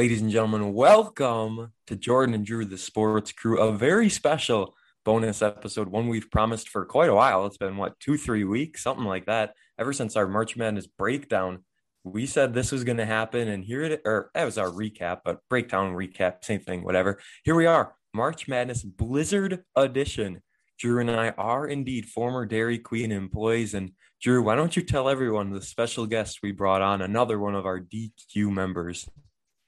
[0.00, 4.74] Ladies and gentlemen, welcome to Jordan and Drew, the sports crew, a very special
[5.04, 7.44] bonus episode, one we've promised for quite a while.
[7.44, 9.52] It's been what, two, three weeks, something like that.
[9.78, 11.64] Ever since our March Madness breakdown,
[12.02, 13.46] we said this was going to happen.
[13.48, 17.20] And here it, or that was our recap, but breakdown, recap, same thing, whatever.
[17.44, 20.40] Here we are, March Madness Blizzard edition.
[20.78, 23.74] Drew and I are indeed former Dairy Queen employees.
[23.74, 27.54] And Drew, why don't you tell everyone the special guest we brought on, another one
[27.54, 29.06] of our DQ members?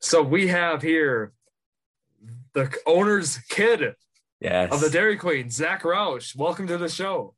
[0.04, 1.32] So we have here
[2.54, 3.94] the owner's kid
[4.40, 4.72] yes.
[4.72, 6.34] of the Dairy Queen, Zach Roush.
[6.34, 7.36] Welcome to the show.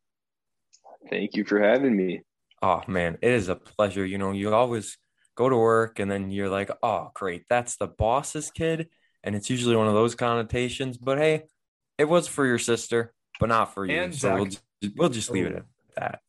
[1.11, 2.23] Thank you for having me.
[2.63, 4.07] Oh man, it is a pleasure.
[4.07, 4.97] You know, you always
[5.35, 8.89] go to work and then you're like, oh great, that's the boss's kid.
[9.23, 10.97] And it's usually one of those connotations.
[10.97, 11.43] But hey,
[11.99, 13.95] it was for your sister, but not for you.
[13.95, 14.35] And so Zach.
[14.37, 14.63] we'll just,
[14.97, 15.59] we'll just leave it oh.
[15.59, 15.65] at
[15.97, 16.21] that.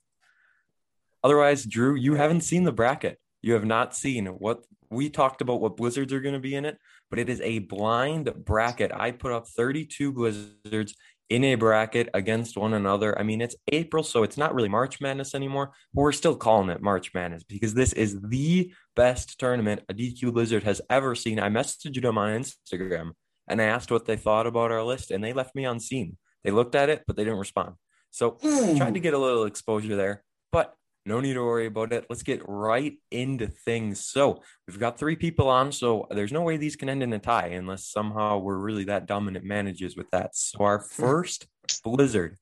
[1.24, 3.20] Otherwise, Drew, you haven't seen the bracket.
[3.42, 6.65] You have not seen what we talked about what blizzards are going to be in
[6.65, 6.77] it,
[7.10, 8.91] but it is a blind bracket.
[8.93, 10.96] I put up 32 blizzards
[11.29, 13.18] in a bracket against one another.
[13.18, 16.70] I mean, it's April, so it's not really March Madness anymore, but we're still calling
[16.70, 21.40] it March Madness because this is the best tournament a DQ Blizzard has ever seen.
[21.40, 23.12] I messaged them on Instagram
[23.48, 26.18] and I asked what they thought about our list, and they left me on seen.
[26.43, 27.76] They looked at it, but they didn't respond.
[28.12, 28.77] So hmm.
[28.77, 30.74] tried to get a little exposure there, but
[31.06, 32.06] no need to worry about it.
[32.10, 34.04] Let's get right into things.
[34.06, 37.20] So we've got three people on, so there's no way these can end in a
[37.20, 40.36] tie unless somehow we're really that dominant and it manages with that.
[40.36, 40.86] So our hmm.
[40.86, 41.48] first
[41.84, 42.38] blizzard,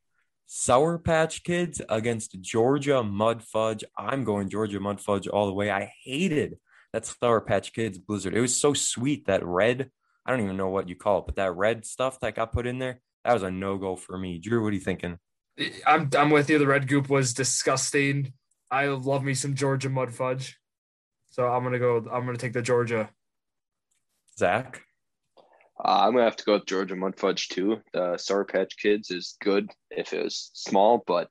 [0.45, 3.83] Sour Patch Kids against Georgia Mud Fudge.
[3.97, 5.71] I'm going Georgia Mud Fudge all the way.
[5.71, 6.57] I hated
[6.91, 8.35] that Sour Patch Kids blizzard.
[8.35, 9.89] It was so sweet that red.
[10.25, 12.67] I don't even know what you call it, but that red stuff that got put
[12.67, 14.39] in there, that was a no go for me.
[14.39, 15.17] Drew, what are you thinking?
[15.85, 16.57] I'm I'm with you.
[16.57, 18.33] The red goop was disgusting.
[18.73, 20.57] I love me some Georgia mud fudge.
[21.29, 21.97] So I'm gonna go.
[22.11, 23.07] I'm gonna take the Georgia.
[24.35, 24.81] Zach?
[25.77, 27.81] Uh, I'm gonna have to go with Georgia Mud Fudge too.
[27.93, 31.29] The Sour Patch Kids is good if it was small, but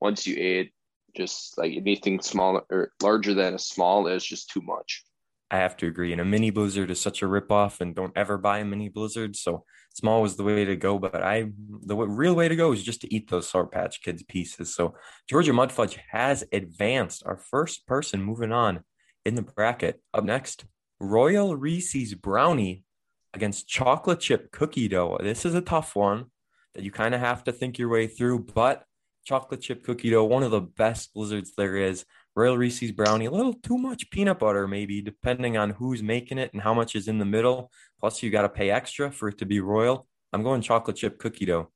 [0.00, 0.72] once you ate
[1.16, 5.04] just like anything smaller or larger than a small is just too much.
[5.50, 6.12] I have to agree.
[6.12, 9.36] And a mini blizzard is such a ripoff, and don't ever buy a mini blizzard.
[9.36, 10.98] So small was the way to go.
[10.98, 11.50] But I,
[11.86, 14.74] the real way to go is just to eat those Sour Patch Kids pieces.
[14.74, 14.94] So
[15.28, 17.22] Georgia Mud Fudge has advanced.
[17.26, 18.80] Our first person moving on
[19.24, 20.00] in the bracket.
[20.12, 20.64] Up next,
[20.98, 22.84] Royal Reese's Brownie
[23.32, 25.18] against Chocolate Chip Cookie Dough.
[25.20, 26.26] This is a tough one
[26.74, 28.84] that you kind of have to think your way through, but
[29.24, 32.04] chocolate chip cookie dough, one of the best blizzards there is.
[32.36, 36.52] Royal Reese's brownie, a little too much peanut butter, maybe, depending on who's making it
[36.52, 37.70] and how much is in the middle.
[38.00, 40.06] Plus, you got to pay extra for it to be royal.
[40.32, 41.70] I'm going chocolate chip cookie dough.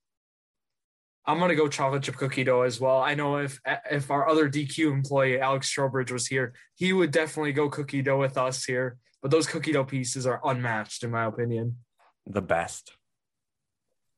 [1.25, 3.03] I'm gonna go chocolate chip cookie dough as well.
[3.03, 3.61] I know if
[3.91, 8.19] if our other DQ employee Alex Strobridge was here, he would definitely go cookie dough
[8.19, 8.97] with us here.
[9.21, 11.77] But those cookie dough pieces are unmatched, in my opinion.
[12.27, 12.93] The best.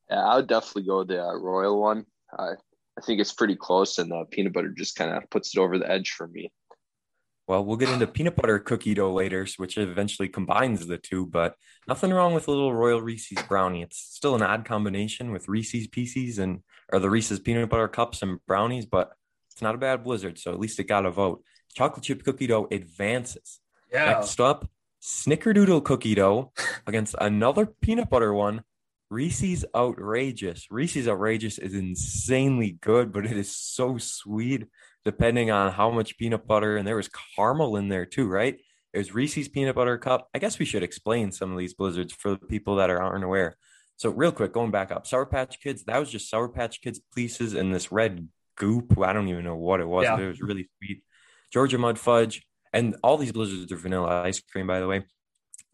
[0.08, 2.06] Yeah, I would definitely go the uh, Royal one.
[2.32, 2.52] I
[2.98, 5.78] I think it's pretty close, and the peanut butter just kind of puts it over
[5.78, 6.52] the edge for me.
[7.46, 11.56] Well, we'll get into peanut butter cookie dough later, which eventually combines the two, but
[11.88, 13.82] nothing wrong with a little Royal Reese's brownie.
[13.82, 16.60] It's still an odd combination with Reese's pieces and
[16.92, 19.10] or the Reese's peanut butter cups and brownies, but
[19.50, 21.42] it's not a bad blizzard, so at least it got a vote.
[21.74, 23.58] Chocolate chip cookie dough advances.
[23.92, 24.06] Yeah.
[24.06, 24.68] Next up,
[25.02, 26.52] Snickerdoodle cookie dough
[26.86, 28.62] against another peanut butter one.
[29.10, 30.68] Reese's Outrageous.
[30.70, 34.66] Reese's Outrageous is insanely good, but it is so sweet
[35.04, 36.76] depending on how much peanut butter.
[36.76, 38.56] And there was caramel in there too, right?
[38.92, 40.28] It was Reese's peanut butter cup.
[40.34, 43.24] I guess we should explain some of these blizzards for the people that are, aren't
[43.24, 43.56] aware.
[43.96, 47.00] So, real quick, going back up, Sour Patch Kids, that was just Sour Patch Kids
[47.14, 48.98] pieces and this red goop.
[48.98, 50.16] I don't even know what it was, Yeah.
[50.16, 51.02] but it was really sweet.
[51.52, 55.04] Georgia Mud Fudge, and all these blizzards are vanilla ice cream, by the way.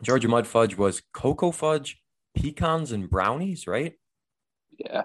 [0.02, 1.98] Georgia Mud Fudge was cocoa fudge,
[2.36, 3.94] pecans, and brownies, right?
[4.78, 5.04] Yeah,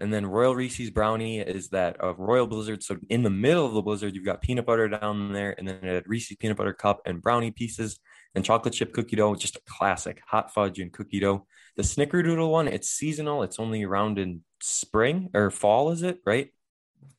[0.00, 2.82] And then Royal Reese's brownie is that of Royal Blizzard.
[2.82, 5.76] So in the middle of the blizzard, you've got peanut butter down there, and then
[5.84, 8.00] it had Reese's peanut butter cup and brownie pieces,
[8.34, 11.46] and chocolate chip cookie dough, just a classic hot fudge and cookie dough.
[11.76, 13.42] The Snickerdoodle one, it's seasonal.
[13.42, 16.50] It's only around in spring or fall, is it right?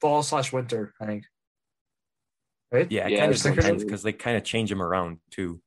[0.02, 1.26] Fall slash winter, I think.
[2.72, 2.92] Right?
[2.92, 5.62] Yeah, it Yeah, kind of depends because they kind of change them around too.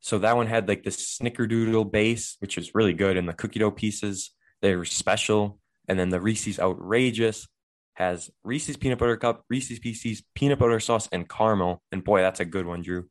[0.00, 3.58] So that one had like the Snickerdoodle base, which was really good, and the cookie
[3.58, 4.30] dough pieces
[4.62, 5.58] they were special.
[5.88, 7.46] And then the Reese's Outrageous
[7.94, 11.82] has Reese's peanut butter cup, Reese's pieces, peanut butter sauce, and caramel.
[11.92, 13.08] And boy, that's a good one, Drew.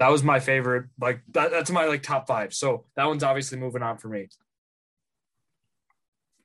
[0.00, 0.86] That was my favorite.
[1.00, 2.52] Like that, that's my like top five.
[2.52, 4.28] So that one's obviously moving on for me.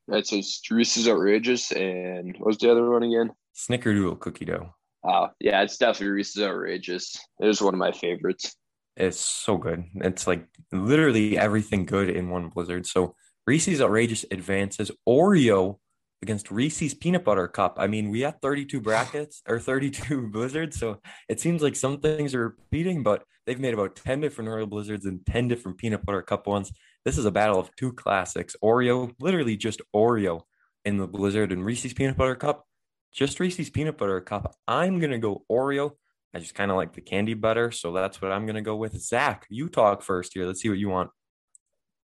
[0.07, 0.25] right.
[0.25, 3.31] So it's Reese's Outrageous, and what was the other one again?
[3.55, 4.75] Snickerdoodle cookie dough.
[5.03, 7.17] Uh, yeah, it's definitely Reese's Outrageous.
[7.39, 8.55] It was one of my favorites.
[9.00, 9.86] It's so good.
[9.96, 12.86] It's like literally everything good in one blizzard.
[12.86, 13.16] So
[13.48, 14.92] Reese's outrageous advances.
[15.07, 15.78] Oreo
[16.22, 17.78] against Reese's peanut butter cup.
[17.80, 21.00] I mean, we had 32 brackets or 32 blizzards, so
[21.30, 25.06] it seems like some things are repeating, but they've made about 10 different Oreo blizzards
[25.06, 26.72] and 10 different peanut butter cup ones.
[27.06, 28.56] This is a battle of two classics.
[28.63, 30.42] Oreo, literally just Oreo
[30.84, 32.66] in the blizzard and Reese's peanut butter cup,
[33.13, 34.56] just Reese's peanut butter cup.
[34.68, 35.92] I'm going to go Oreo.
[36.33, 37.71] I just kind of like the candy butter.
[37.71, 38.99] so that's what I'm going to go with.
[38.99, 40.45] Zach, you talk first here.
[40.45, 41.09] Let's see what you want.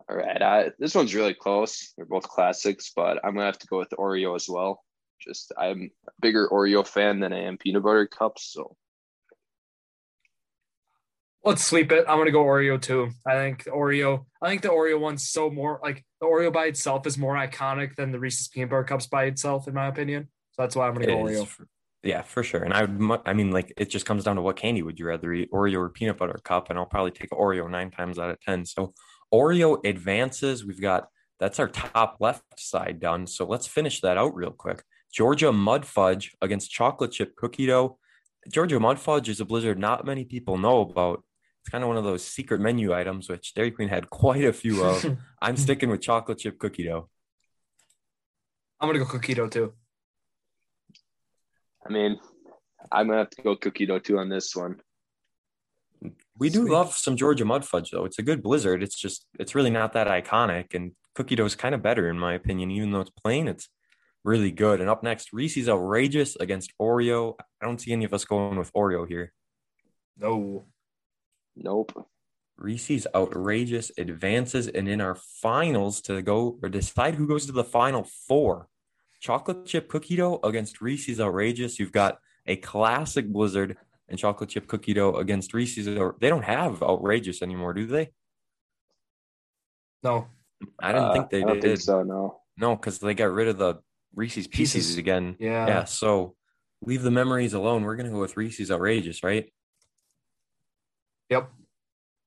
[0.08, 0.42] All right.
[0.42, 1.92] I, this one's really close.
[1.96, 4.82] They're both classics, but I'm gonna have to go with Oreo as well.
[5.20, 8.52] Just I'm a bigger Oreo fan than I am peanut butter cups.
[8.52, 8.76] So
[11.44, 12.04] let's sweep it.
[12.08, 13.10] I'm gonna go Oreo too.
[13.26, 14.26] I think Oreo.
[14.42, 17.94] I think the Oreo one's so more like the Oreo by itself is more iconic
[17.94, 20.28] than the Reese's peanut butter cups by itself, in my opinion.
[20.52, 21.48] So that's why I'm gonna go Oreo.
[22.02, 22.62] Yeah, for sure.
[22.62, 23.20] And I would.
[23.26, 25.78] I mean, like it just comes down to what candy would you rather eat, Oreo
[25.78, 26.69] or peanut butter cup?
[26.69, 28.66] And I'll probably take Oreo nine times out of ten.
[28.66, 28.93] So
[29.32, 30.64] Oreo advances.
[30.64, 31.08] We've got
[31.38, 33.26] that's our top left side done.
[33.26, 34.82] So let's finish that out real quick.
[35.12, 37.99] Georgia Mud Fudge against Chocolate Chip Cookie Dough.
[38.50, 41.22] Georgia Mud Fudge is a blizzard not many people know about.
[41.60, 44.52] It's kind of one of those secret menu items, which Dairy Queen had quite a
[44.52, 45.19] few of.
[45.43, 47.08] I'm sticking with chocolate chip cookie dough.
[48.81, 49.75] I'm gonna go cookie dough too.
[51.87, 52.19] I mean,
[52.90, 54.81] I'm gonna have to go cookie dough too on this one.
[56.38, 56.73] We do Sweet.
[56.73, 58.05] love some Georgia mud fudge though.
[58.05, 58.82] It's a good blizzard.
[58.82, 60.75] It's just it's really not that iconic.
[60.75, 63.49] And cookie dough is kind of better in my opinion, even though it's plain.
[63.49, 63.69] It's
[64.25, 64.81] really good.
[64.81, 67.34] And up next, Reese's outrageous against Oreo.
[67.61, 69.32] I don't see any of us going with Oreo here.
[70.19, 70.64] No.
[71.56, 72.08] Nope.
[72.56, 77.64] Reese's outrageous advances, and in our finals to go or decide who goes to the
[77.64, 78.69] final four,
[79.22, 81.78] chocolate chip cookie dough against Reese's outrageous.
[81.78, 83.78] You've got a classic blizzard
[84.08, 85.86] and chocolate chip cookie dough against Reese's.
[85.86, 88.10] They don't have outrageous anymore, do they?
[90.02, 90.26] No,
[90.80, 91.62] I didn't uh, think they I did.
[91.62, 93.76] Think so no, no, because they got rid of the
[94.14, 95.36] Reese's pieces, pieces again.
[95.38, 95.84] Yeah, yeah.
[95.84, 96.34] So
[96.82, 97.84] leave the memories alone.
[97.84, 99.50] We're gonna go with Reese's outrageous, right?
[101.30, 101.50] Yep,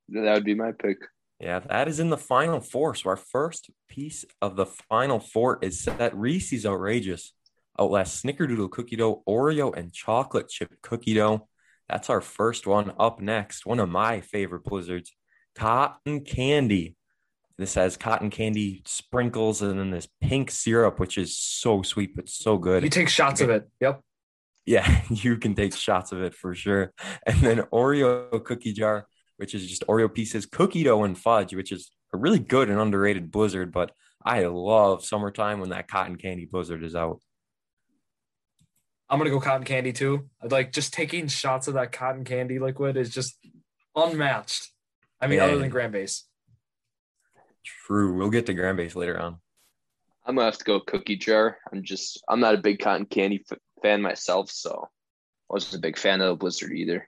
[0.09, 0.97] that would be my pick.
[1.39, 2.95] Yeah, that is in the final four.
[2.95, 7.33] So our first piece of the final four is that Reese's outrageous
[7.79, 11.47] outlast Snickerdoodle cookie dough, Oreo, and chocolate chip cookie dough.
[11.89, 12.93] That's our first one.
[12.97, 15.11] Up next, one of my favorite blizzards,
[15.55, 16.95] cotton candy.
[17.57, 22.27] This has cotton candy sprinkles and then this pink syrup, which is so sweet but
[22.27, 22.83] so good.
[22.83, 23.69] You take shots of it.
[23.79, 24.01] Yep.
[24.65, 26.91] Yeah, you can take shots of it for sure.
[27.25, 31.71] And then Oreo cookie jar, which is just Oreo pieces, cookie dough and fudge, which
[31.71, 33.71] is a really good and underrated blizzard.
[33.71, 33.91] But
[34.23, 37.19] I love summertime when that cotton candy blizzard is out.
[39.09, 40.29] I'm gonna go cotton candy too.
[40.41, 43.37] I'd like just taking shots of that cotton candy liquid is just
[43.95, 44.71] unmatched.
[45.21, 45.45] I mean, yeah.
[45.45, 46.25] other than Graham Base.
[47.63, 48.15] True.
[48.15, 49.37] We'll get to Graham Base later on.
[50.25, 51.57] I'm gonna have to go cookie jar.
[51.71, 54.87] I'm just I'm not a big cotton candy f- fan myself, so
[55.49, 57.07] I wasn't a big fan of the Blizzard either.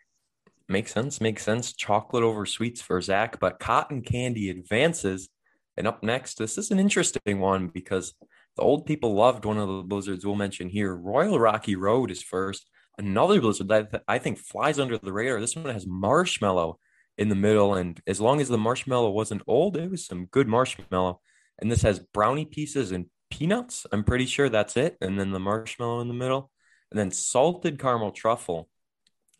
[0.70, 1.22] Makes sense.
[1.22, 1.74] Makes sense.
[1.74, 5.30] Chocolate over sweets for Zach, but cotton candy advances.
[5.78, 8.14] And up next, this is an interesting one because
[8.58, 10.96] the old people loved one of the blizzards we'll mention here.
[10.96, 12.70] Royal Rocky Road is first.
[12.98, 15.40] Another blizzard that I think flies under the radar.
[15.40, 16.80] This one has marshmallow
[17.18, 17.76] in the middle.
[17.76, 21.22] And as long as the marshmallow wasn't old, it was some good marshmallow.
[21.60, 23.86] And this has brownie pieces and peanuts.
[23.92, 24.98] I'm pretty sure that's it.
[25.00, 26.52] And then the marshmallow in the middle.
[26.92, 28.70] And then salted caramel truffle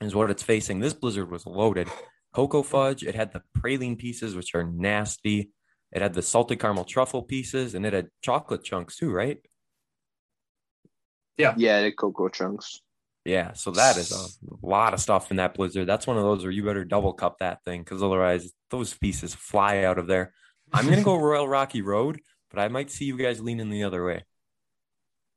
[0.02, 0.80] is what it's facing.
[0.80, 1.88] This blizzard was loaded.
[2.34, 5.52] Cocoa fudge, it had the praline pieces, which are nasty.
[5.92, 9.40] It had the salted caramel truffle pieces and it had chocolate chunks too, right?
[11.38, 11.54] Yeah.
[11.58, 12.82] Yeah, the cocoa chunks.
[13.26, 15.86] Yeah, so that is a lot of stuff in that blizzard.
[15.86, 19.34] That's one of those where you better double cup that thing because otherwise those pieces
[19.34, 20.34] fly out of there.
[20.72, 24.06] I'm gonna go Royal Rocky Road, but I might see you guys leaning the other
[24.06, 24.24] way.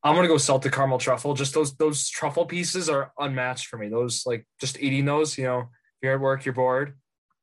[0.03, 1.35] I'm gonna go salted caramel truffle.
[1.35, 3.89] Just those those truffle pieces are unmatched for me.
[3.89, 6.97] Those like just eating those, you know, if you're at work, you're bored,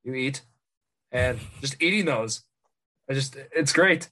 [0.03, 0.41] you eat,
[1.11, 2.43] and just eating those
[3.09, 4.09] I just it's great.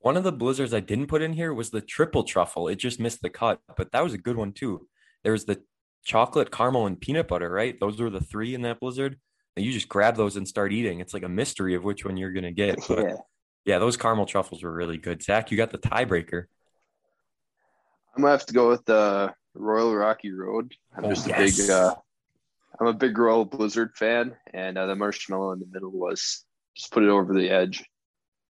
[0.00, 2.68] One of the blizzards I didn't put in here was the triple truffle.
[2.68, 4.88] It just missed the cut, but that was a good one too.
[5.22, 5.62] There was the
[6.04, 7.78] chocolate, caramel, and peanut butter, right?
[7.78, 9.18] Those were the three in that blizzard.
[9.54, 11.00] And you just grab those and start eating.
[11.00, 12.78] It's like a mystery of which one you're gonna get.
[12.88, 13.16] But yeah,
[13.64, 15.22] yeah those caramel truffles were really good.
[15.22, 16.46] Zach, you got the tiebreaker.
[18.14, 20.74] I'm gonna have to go with the Royal Rocky Road.
[20.96, 21.58] I'm oh, just yes.
[21.58, 21.94] a big uh,
[22.80, 26.44] I'm a big Royal Blizzard fan, and uh, the marshmallow in the middle was
[26.76, 27.84] just put it over the edge.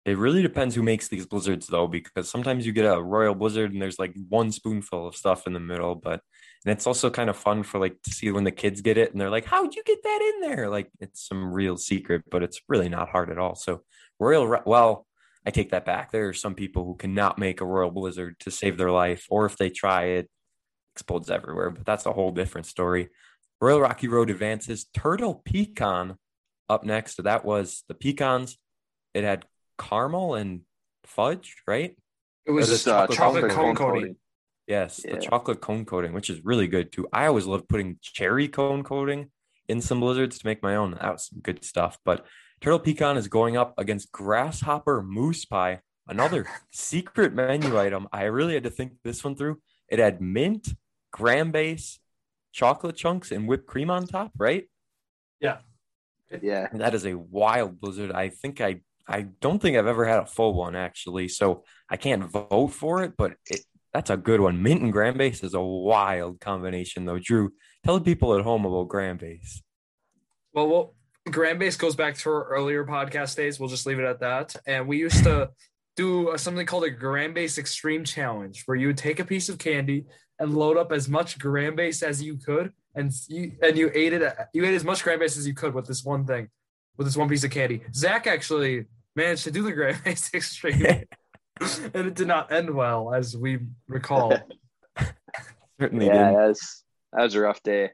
[0.05, 3.73] It really depends who makes these blizzards though, because sometimes you get a royal blizzard
[3.73, 6.21] and there's like one spoonful of stuff in the middle, but
[6.65, 9.11] and it's also kind of fun for like to see when the kids get it
[9.11, 10.69] and they're like, How'd you get that in there?
[10.69, 13.55] Like it's some real secret, but it's really not hard at all.
[13.55, 13.81] So
[14.19, 15.06] royal well,
[15.47, 16.11] I take that back.
[16.11, 19.45] There are some people who cannot make a royal blizzard to save their life, or
[19.45, 20.29] if they try it,
[20.93, 21.69] explodes everywhere.
[21.69, 23.07] But that's a whole different story.
[23.61, 24.87] Royal Rocky Road advances.
[24.93, 26.17] Turtle Pecan
[26.67, 27.23] up next.
[27.23, 28.57] That was the pecans.
[29.13, 29.45] It had
[29.79, 30.61] caramel and
[31.05, 31.95] fudge, right?
[32.45, 34.17] It was Just, uh, uh, chocolate cone coating.
[34.67, 35.15] Yes, Yeah.
[35.15, 37.07] the chocolate cone coating, which is really good too.
[37.13, 39.31] I always love putting cherry cone coating
[39.69, 40.91] in some blizzards to make my own.
[40.91, 41.97] That was some good stuff.
[42.03, 42.25] But
[42.61, 48.07] turtle pecan is going up against grasshopper mousse pie, another secret menu item.
[48.11, 49.59] I really had to think this one through.
[49.89, 50.73] It had mint,
[51.11, 51.99] graham base,
[52.51, 54.65] chocolate chunks, and whipped cream on top, right?
[55.39, 55.57] Yeah.
[56.41, 56.67] Yeah.
[56.73, 58.11] That is a wild blizzard.
[58.11, 61.95] I think I I don't think I've ever had a full one actually, so I
[61.95, 63.61] can't vote for it, but it
[63.93, 64.61] that's a good one.
[64.61, 67.19] Mint and graham base is a wild combination though.
[67.19, 67.53] Drew,
[67.85, 69.61] tell the people at home about graham base.
[70.53, 70.95] Well, well,
[71.31, 73.59] Graham Base goes back to our earlier podcast days.
[73.59, 74.55] We'll just leave it at that.
[74.65, 75.49] And we used to
[75.95, 79.49] do a, something called a Graham Base Extreme Challenge, where you would take a piece
[79.49, 80.05] of candy
[80.39, 84.13] and load up as much Graham Base as you could, and you and you ate
[84.13, 84.33] it.
[84.53, 86.49] You ate as much Graham Base as you could with this one thing,
[86.97, 87.81] with this one piece of candy.
[87.93, 90.85] Zach actually managed to do the Graham Base Extreme,
[91.93, 94.33] and it did not end well, as we recall.
[95.79, 96.47] Certainly Yeah, didn't.
[96.47, 97.91] that's that was a rough day.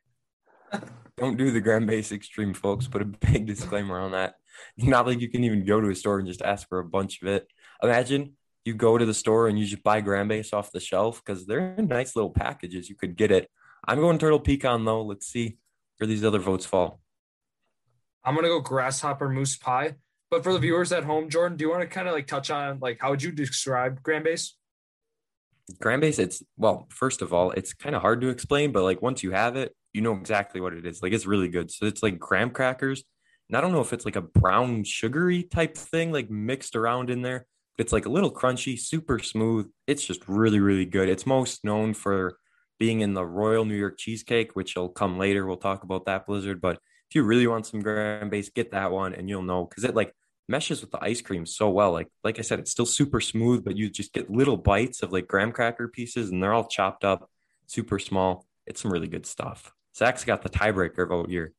[1.18, 2.88] Don't do the Graham base extreme, folks.
[2.88, 4.36] Put a big disclaimer on that.
[4.78, 7.22] Not like you can even go to a store and just ask for a bunch
[7.22, 7.48] of it.
[7.82, 8.34] Imagine
[8.66, 11.46] you go to the store and you just buy Graham base off the shelf because
[11.46, 12.90] they're in nice little packages.
[12.90, 13.50] You could get it.
[13.86, 15.04] I'm going turtle pecan though.
[15.04, 15.58] Let's see
[15.98, 17.02] where these other votes fall.
[18.24, 19.96] I'm gonna go grasshopper mousse pie.
[20.32, 22.50] But for the viewers at home, Jordan, do you want to kind of like touch
[22.50, 24.56] on like how would you describe Graham Base?
[25.80, 29.02] Graham base, it's well, first of all, it's kind of hard to explain, but like
[29.02, 31.02] once you have it, you know exactly what it is.
[31.02, 31.72] Like it's really good.
[31.72, 33.04] So it's like graham crackers.
[33.50, 37.10] And I don't know if it's like a brown sugary type thing, like mixed around
[37.10, 37.46] in there.
[37.78, 39.70] It's like a little crunchy, super smooth.
[39.88, 41.10] It's just really, really good.
[41.10, 42.38] It's most known for
[42.80, 45.46] being in the Royal New York cheesecake, which will come later.
[45.46, 46.62] We'll talk about that blizzard.
[46.62, 46.80] But
[47.10, 49.96] if you really want some graham base, get that one and you'll know because it
[49.96, 50.14] like
[50.54, 51.92] meshes with the ice cream so well.
[51.92, 55.12] Like like I said, it's still super smooth, but you just get little bites of
[55.12, 57.30] like graham cracker pieces and they're all chopped up,
[57.66, 58.46] super small.
[58.68, 59.74] It's some really good stuff.
[59.96, 61.54] Zach's got the tiebreaker vote here.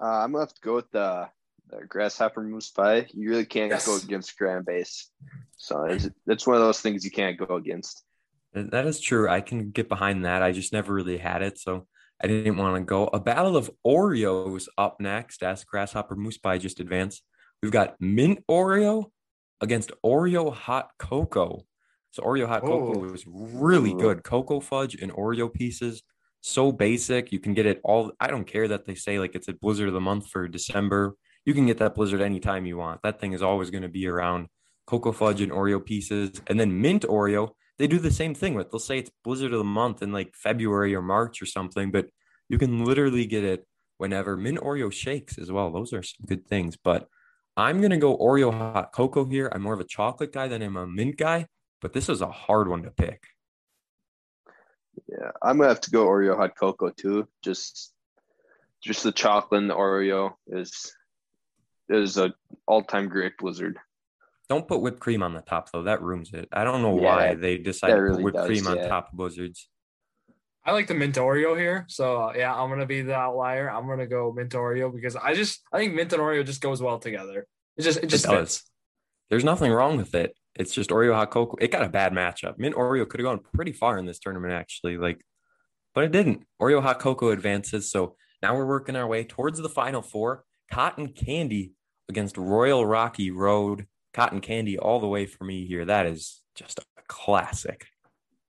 [0.00, 1.28] Uh, I'm gonna have to go with the,
[1.70, 3.06] the grasshopper mousse pie.
[3.12, 3.86] You really can't Yes.
[3.86, 5.10] go against graham base.
[5.56, 8.04] So it's, it's one of those things you can't go against.
[8.52, 9.28] That is true.
[9.28, 10.42] I can get behind that.
[10.42, 11.86] I just never really had it, so
[12.22, 13.08] I didn't want to go.
[13.08, 17.22] A battle of Oreos up next as Grasshopper Mousse Pie just advanced.
[17.62, 19.06] We've got Mint Oreo
[19.60, 21.62] against Oreo Hot Cocoa.
[22.10, 23.12] So Oreo Hot Cocoa Oh.
[23.12, 24.22] was really good.
[24.22, 26.02] Cocoa fudge and Oreo pieces.
[26.40, 27.32] So basic.
[27.32, 28.12] You can get it all.
[28.20, 31.14] I don't care that they say like it's a blizzard of the month for December.
[31.44, 33.02] You can get that blizzard anytime you want.
[33.02, 34.46] That thing is always going to be around.
[34.86, 36.40] Cocoa fudge and Oreo pieces.
[36.46, 39.58] And then mint Oreo they do the same thing with they'll say it's blizzard of
[39.58, 42.06] the month in like february or march or something but
[42.48, 43.66] you can literally get it
[43.98, 47.06] whenever mint oreo shakes as well those are some good things but
[47.56, 50.62] i'm going to go oreo hot cocoa here i'm more of a chocolate guy than
[50.62, 51.46] i'm a mint guy
[51.80, 53.22] but this is a hard one to pick
[55.08, 57.28] Yeah, I'm gonna have to go Oreo hot cocoa too.
[57.44, 57.92] Just
[58.82, 60.94] just the chocolate and the Oreo is
[61.90, 62.32] is a
[62.66, 63.78] all time great blizzard.
[64.48, 67.14] don't put whipped cream on the top though that ruins it i don't know Yeah,
[67.14, 68.88] why they decided to put whipped does, cream on yeah.
[68.88, 69.68] top of blizzards
[70.66, 71.86] I like the mint Oreo here.
[71.88, 73.70] So uh, yeah, I'm gonna be the outlier.
[73.70, 76.82] I'm gonna go mint Oreo because I just I think mint and Oreo just goes
[76.82, 77.46] well together.
[77.76, 78.62] It just it just it does.
[79.30, 80.36] There's nothing wrong with it.
[80.56, 81.56] It's just Oreo hot cocoa.
[81.60, 82.58] It got a bad matchup.
[82.58, 84.96] Mint Oreo could have gone pretty far in this tournament, actually.
[84.96, 85.20] Like,
[85.94, 86.44] but it didn't.
[86.60, 87.90] Oreo hot cocoa advances.
[87.90, 90.44] So now we're working our way towards the final four.
[90.70, 91.72] Cotton candy
[92.08, 93.86] against Royal Rocky Road.
[94.14, 95.84] Cotton candy all the way for me here.
[95.84, 97.86] That is just a classic.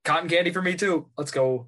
[0.05, 1.07] Cotton candy for me too.
[1.17, 1.67] Let's go.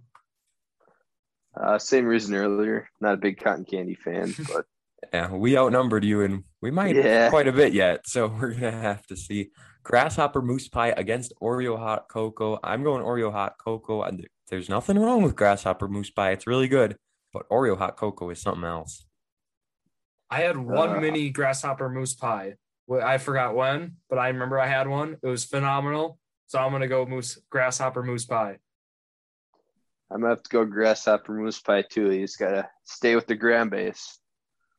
[1.55, 2.89] Uh, same reason earlier.
[3.01, 4.65] Not a big cotton candy fan, but
[5.13, 7.29] Yeah, we outnumbered you, and we might Yeah.
[7.29, 8.01] quite a bit yet.
[8.07, 9.49] So we're gonna have to see.
[9.83, 12.59] Grasshopper mousse pie against Oreo hot cocoa.
[12.63, 14.07] I'm going Oreo hot cocoa.
[14.49, 16.31] There's nothing wrong with grasshopper mousse pie.
[16.31, 16.97] It's really good,
[17.33, 19.05] but Oreo hot cocoa is something else.
[20.29, 20.99] I had one Uh.
[20.99, 22.55] mini grasshopper mousse pie.
[22.91, 25.17] I forgot when, but I remember I had one.
[25.23, 26.19] It was phenomenal.
[26.47, 28.57] So I'm gonna go mousse grasshopper mousse pie.
[30.11, 32.11] I'm gonna have to go grasshopper mousse pie too.
[32.11, 34.17] You just gotta stay with the gram base.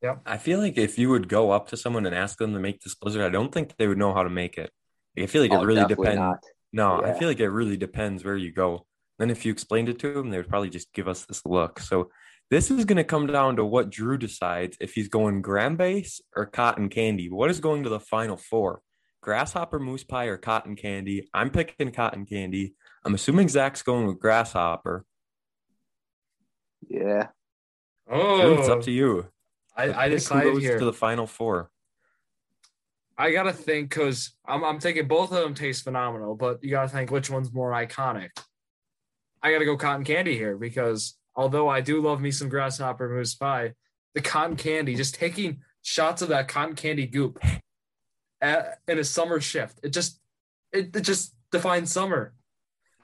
[0.03, 0.23] Yep.
[0.27, 2.81] I feel like if you would go up to someone and ask them to make
[2.81, 4.71] this blizzard, I don't think they would know how to make it.
[5.19, 6.17] I feel like Oh, it really depends.
[6.19, 6.39] not.
[6.73, 8.87] No, I feel like it really depends where you go.
[9.19, 11.81] Then if you explained it to them, they would probably just give us this look.
[11.81, 12.11] So
[12.49, 16.23] this is going to come down to what Drew decides if he's going gram base
[16.35, 17.29] or cotton candy.
[17.29, 18.81] What is going to the final four?
[19.21, 21.29] Grasshopper mousse pie or cotton candy?
[21.35, 22.75] I'm picking cotton candy.
[23.05, 25.05] I'm assuming Zach's going with grasshopper.
[26.89, 27.29] Yeah.
[28.09, 29.27] Drew, it's Oh, up to you.
[29.77, 30.79] I, I decided goes here.
[30.79, 31.71] to the final four.
[33.17, 36.89] I gotta think because I'm I'm thinking both of them taste phenomenal, but you gotta
[36.89, 38.31] think which one's more iconic.
[39.43, 43.35] I gotta go cotton candy here because although I do love me some grasshopper mousse
[43.35, 43.75] pie,
[44.15, 47.43] the cotton candy, just taking shots of that cotton candy goop
[48.41, 50.19] at, in a summer shift, it just
[50.73, 52.33] it, it just defines summer.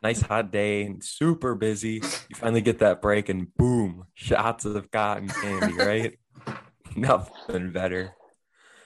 [0.07, 1.95] Nice hot day and super busy.
[1.95, 6.19] You finally get that break and boom, shots of cotton candy, right?
[6.95, 8.15] Nothing better.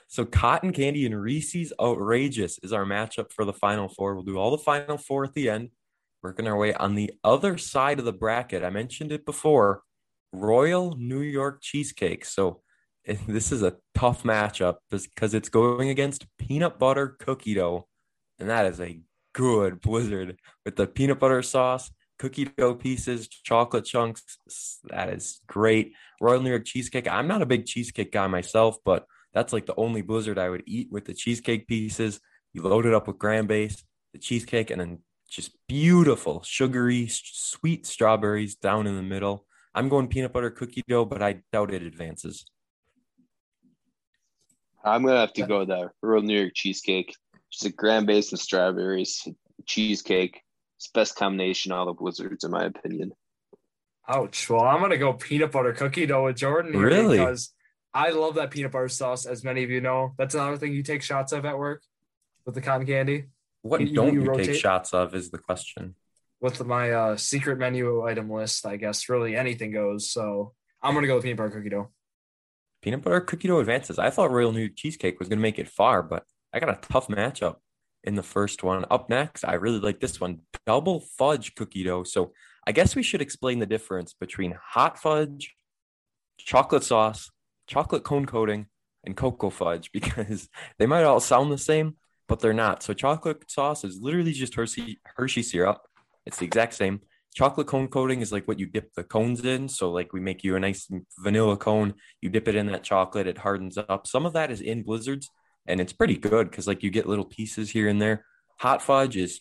[0.09, 4.15] So cotton candy and Reese's outrageous is our matchup for the final four.
[4.15, 5.69] We'll do all the final four at the end,
[6.23, 8.65] working our way on the other side of the bracket.
[8.65, 9.83] I mentioned it before,
[10.33, 12.25] Royal New York cheesecake.
[12.25, 12.62] So
[13.07, 17.89] eh, this is a tough matchup because it's going against peanut butter cookie dough,
[18.39, 23.85] and that is a good blizzard with the peanut butter sauce, cookie dough pieces, chocolate
[23.85, 24.39] chunks.
[24.85, 25.95] That is great.
[26.21, 27.09] Royal New York cheesecake.
[27.09, 30.65] I'm not a big cheesecake guy myself, but that's like the only blizzard I would
[30.67, 32.21] eat with the cheesecake pieces.
[32.53, 33.83] You load it up with graham base,
[34.13, 34.99] the cheesecake, and then
[35.31, 39.47] just beautiful, sugary, sweet strawberries down in the middle.
[39.75, 42.45] I'm going peanut butter cookie dough, but I doubt it advances.
[44.85, 47.15] I'm gonna have to go that Royal New York cheesecake.
[47.50, 49.26] Just a graham base and strawberries
[49.66, 50.42] cheesecake.
[50.76, 53.12] It's the best combination of all the blizzards, in my opinion.
[54.09, 54.49] Ouch.
[54.49, 57.19] Well, I'm gonna go peanut butter cookie dough with Jordan here Really?
[57.19, 57.52] because
[57.92, 59.26] I love that peanut butter sauce.
[59.26, 61.83] As many of you know, that's another thing you take shots of at work
[62.47, 63.26] with the cotton candy.
[63.62, 65.95] What You- you- don't you you, take shots of is the question.
[66.40, 70.11] with my uh, secret menu item list, I guess really anything goes.
[70.11, 71.90] So I'm gonna go with peanut butter cookie dough.
[72.80, 73.99] Peanut butter cookie dough advances.
[73.99, 76.89] I thought Royal New cheesecake was going to make it far, but I got a
[76.89, 77.56] tough matchup
[78.04, 78.84] in the first one.
[78.91, 82.04] Up next, I really like this one double fudge cookie dough.
[82.04, 82.32] So
[82.67, 85.54] I guess we should explain the difference between hot fudge,
[86.39, 87.30] chocolate sauce,
[87.67, 88.67] chocolate cone coating,
[89.04, 91.97] and cocoa fudge because they might all sound the same,
[92.28, 92.82] but they're not.
[92.82, 95.82] So chocolate sauce is literally just Hershey, Hershey syrup.
[96.26, 97.00] It's the exact same.
[97.32, 99.69] Chocolate cone coating is like what you dip the cones in.
[99.69, 103.28] So like we make you a nice vanilla cone, you dip it in that chocolate,
[103.28, 104.06] it hardens up.
[104.06, 105.30] Some of that is in blizzards,
[105.67, 108.25] and it's pretty good because like you get little pieces here and there.
[108.59, 109.41] Hot fudge is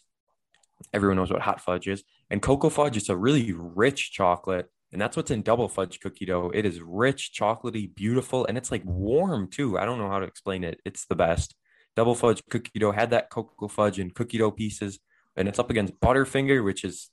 [0.94, 5.02] everyone knows what hot fudge is, and cocoa fudge is a really rich chocolate, and
[5.02, 6.52] that's what's in double fudge cookie dough.
[6.54, 9.78] It is rich, chocolatey, beautiful, and it's like warm too.
[9.78, 10.80] I don't know how to explain it.
[10.86, 11.56] It's the best.
[11.96, 15.00] Double fudge cookie dough had that cocoa fudge and cookie dough pieces,
[15.36, 17.10] and it's up against Butterfinger, which is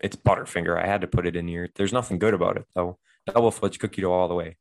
[0.00, 0.82] it's Butterfinger.
[0.82, 1.68] I had to put it in here.
[1.74, 2.98] There's nothing good about it though.
[3.26, 4.56] Double fudge cookie dough all the way.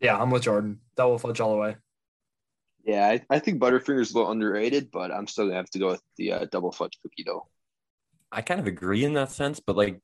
[0.00, 0.80] Yeah, I'm with Jordan.
[0.96, 1.76] Double fudge all the way.
[2.84, 5.88] Yeah, I, I think Butterfinger's a little underrated, but I'm still gonna have to go
[5.88, 7.48] with the uh, double fudge cookie dough.
[8.30, 10.00] I kind of agree in that sense, but like,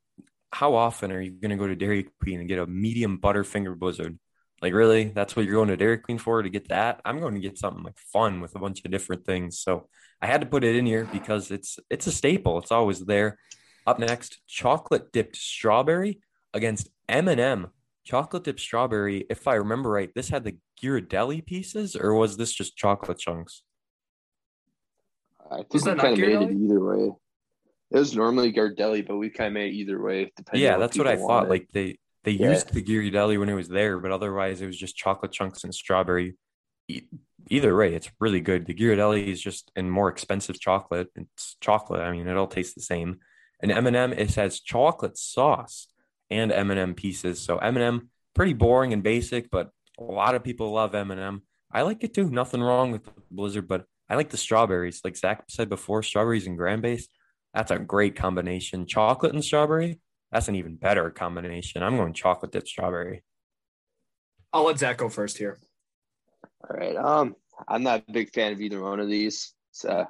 [0.53, 3.77] how often are you going to go to Dairy Queen and get a medium Butterfinger
[3.79, 4.19] Blizzard?
[4.63, 5.05] Like, really?
[5.05, 7.01] That's what you're going to Dairy Queen for to get that?
[7.05, 9.59] I'm going to get something like fun with a bunch of different things.
[9.59, 9.89] So
[10.21, 12.59] I had to put it in here because it's it's a staple.
[12.59, 13.39] It's always there.
[13.87, 16.21] Up next, chocolate dipped strawberry
[16.53, 17.69] against M&M.
[18.05, 19.27] Chocolate dipped strawberry.
[19.29, 23.63] If I remember right, this had the Ghirardelli pieces, or was this just chocolate chunks?
[25.51, 27.13] I think Was we kind of made it either way.
[27.91, 30.33] It was normally Ghirardelli, but we kind of made it either way.
[30.37, 31.49] Depending yeah, on that's what I people thought.
[31.49, 32.51] Like they they Yeah.
[32.51, 35.75] used the Ghirardelli when it was there, but otherwise it was just chocolate chunks and
[35.75, 36.37] strawberry.
[37.49, 38.67] Either way, it's really good.
[38.67, 41.09] The Ghirardelli is just in more expensive chocolate.
[41.17, 42.03] It's chocolate.
[42.03, 43.21] I mean, it all tastes the same.
[43.63, 45.89] And M&M it has chocolate sauce
[46.31, 47.41] and M&M pieces.
[47.41, 51.43] So M&M pretty boring and basic, but a lot of people love M&M.
[51.73, 52.31] I like it too.
[52.31, 55.03] Nothing wrong with Blizzard, but I like the strawberries.
[55.05, 57.09] Like Zach said before, strawberries and graham base.
[57.55, 58.87] That's a great combination.
[58.87, 60.01] Chocolate and strawberry.
[60.33, 61.83] That's an even better combination.
[61.83, 63.23] I'm going chocolate dip strawberry.
[64.53, 65.59] I'll let Zach go first here.
[66.69, 66.97] All right.
[66.97, 67.37] Um,
[67.69, 69.55] I'm not a big fan of either one of these.
[69.73, 70.07] So,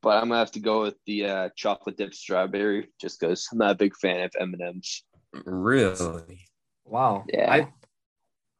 [0.00, 3.58] but I'm gonna have to go with the uh, chocolate dip strawberry just because I'm
[3.58, 5.04] not a big fan of M and M's.
[5.44, 6.46] Really?
[6.84, 7.24] Wow.
[7.28, 7.50] Yeah.
[7.52, 7.72] I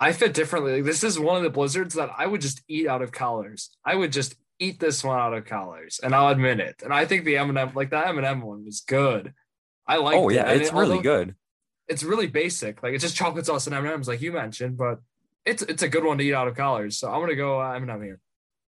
[0.00, 0.76] I fit differently.
[0.76, 3.70] Like, this is one of the blizzards that I would just eat out of collars.
[3.84, 6.82] I would just eat this one out of collars, and I'll admit it.
[6.82, 9.32] And I think the M&M, like the M&M one, was good.
[9.86, 10.16] I like.
[10.16, 11.34] Oh yeah, it's really good.
[11.88, 12.82] it's really basic.
[12.82, 14.98] Like it's just chocolate sauce and M and M's, like you mentioned, but
[15.44, 16.94] it's it's a good one to eat out of college.
[16.94, 18.20] So I'm gonna go uh, M and M here.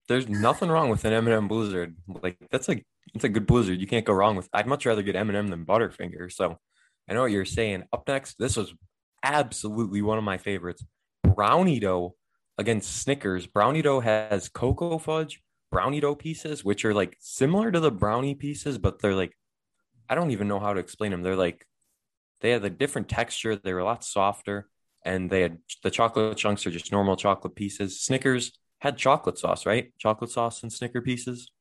[0.08, 1.95] There's nothing wrong with an M&M Blizzard.
[2.08, 3.79] Like that's a it's a good Blizzard.
[3.79, 4.49] You can't go wrong with.
[4.53, 6.31] I'd much rather get M&M than Butterfinger.
[6.31, 6.60] So
[7.09, 7.83] I know what you're saying.
[7.93, 8.73] Up next, this was
[9.23, 10.83] absolutely one of my favorites.
[11.23, 12.15] Brownie dough
[12.57, 13.47] against Snickers.
[13.47, 15.41] Brownie dough has cocoa fudge
[15.75, 19.35] brownie dough pieces, which are like similar to the brownie pieces, but they're like
[20.07, 21.21] I don't even know how to explain them.
[21.21, 21.65] They're like
[22.39, 23.57] they had a different texture.
[23.57, 24.69] They were a lot softer,
[25.03, 27.99] and they had the chocolate chunks are just normal chocolate pieces.
[27.99, 29.91] Snickers had chocolate sauce, right?
[29.97, 31.51] Chocolate sauce and Snicker pieces.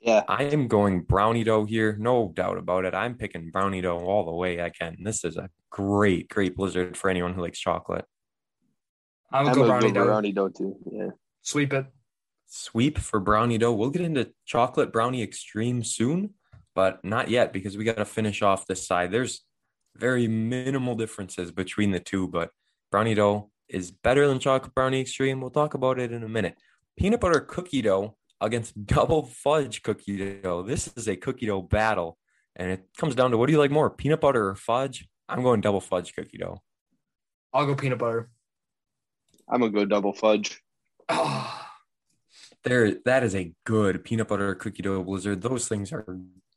[0.00, 0.22] Yeah.
[0.28, 2.94] I am going brownie dough here, no doubt about it.
[2.94, 4.96] I'm picking brownie dough all the way I can.
[5.02, 8.04] This is a great, great blizzard for anyone who likes chocolate.
[9.32, 10.04] I'm I'm gonna go brownie dough.
[10.04, 10.76] brownie dough too.
[10.90, 11.08] Yeah.
[11.42, 11.86] Sweep it.
[12.46, 13.72] Sweep for brownie dough.
[13.74, 16.34] We'll get into chocolate brownie extreme soon,
[16.74, 19.10] but not yet because we got to finish off this side.
[19.10, 19.42] There's
[19.96, 22.50] very minimal differences between the two, but
[22.90, 25.40] brownie dough is better than chocolate brownie extreme.
[25.40, 26.56] We'll talk about it in a minute.
[26.96, 30.62] Peanut butter cookie dough against double fudge cookie dough.
[30.62, 32.18] This is a cookie dough battle,
[32.56, 35.08] and it comes down to what do you like more, peanut butter or fudge?
[35.28, 36.62] I'm going double fudge cookie dough.
[37.52, 38.30] I'll go peanut butter.
[39.48, 40.60] I'm gonna go double fudge.
[41.08, 41.54] Oh,
[42.64, 45.42] There, that is a good peanut butter cookie dough blizzard.
[45.42, 46.04] Those things are.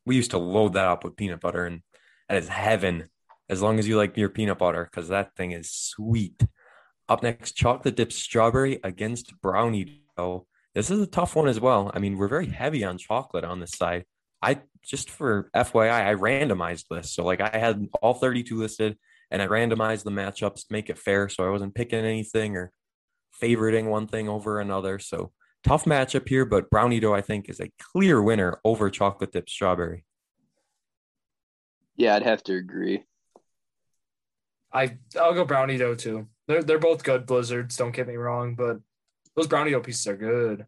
[0.06, 1.82] We used to load that up with peanut butter, and
[2.28, 3.10] that is heaven.
[3.50, 6.42] As long as you like your peanut butter, because that thing is sweet.
[7.08, 10.48] Up next, chocolate dipped strawberry against brownie dough.
[10.74, 11.92] This is a tough one as well.
[11.94, 14.06] I mean, we're very heavy on chocolate on this side.
[14.42, 17.12] I just for FYI, I randomized this.
[17.14, 18.98] So like I had all 32 listed
[19.30, 21.30] and I randomized the matchups to make it fair.
[21.30, 22.72] So I wasn't picking anything or
[23.42, 24.98] favoriting one thing over another.
[25.00, 25.32] So
[25.64, 29.50] tough matchup here, but brownie dough I think is a clear winner over chocolate dipped
[29.50, 30.06] strawberry.
[31.96, 33.04] Yeah, I'd have to agree.
[34.74, 36.28] I I'll go brownie dough too.
[36.48, 37.76] They're they're both good blizzards.
[37.76, 38.80] Don't get me wrong, but
[39.36, 40.66] those brownie dough pieces are good.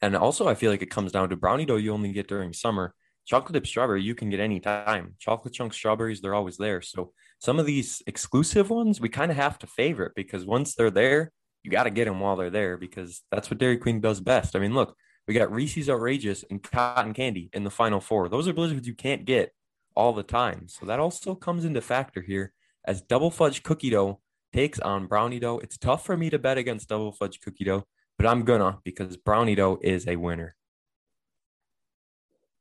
[0.00, 2.52] And also I feel like it comes down to brownie dough you only get during
[2.52, 2.94] summer.
[3.24, 5.14] Chocolate dipped strawberry you can get any time.
[5.18, 6.82] Chocolate chunk strawberries, they're always there.
[6.82, 10.90] So some of these exclusive ones we kind of have to favorite because once they're
[10.90, 14.20] there, you got to get them while they're there because that's what Dairy Queen does
[14.20, 14.56] best.
[14.56, 14.96] I mean, look,
[15.28, 18.28] we got Reese's Outrageous and Cotton Candy in the final four.
[18.28, 19.52] Those are blizzards you can't get
[19.94, 20.66] all the time.
[20.68, 22.52] So that also comes into factor here
[22.84, 24.20] as double fudge cookie dough
[24.52, 25.58] takes on brownie dough.
[25.58, 27.84] It's tough for me to bet against double fudge cookie dough,
[28.18, 30.54] but I'm gonna because brownie dough is a winner.